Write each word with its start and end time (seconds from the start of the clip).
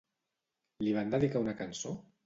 Li 0.87 0.95
van 0.97 1.15
dedicar 1.17 1.47
una 1.47 1.57
cançó? 1.63 1.99